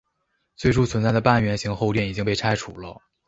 [0.55, 2.99] 最初存在的半圆形后殿已经被拆除了。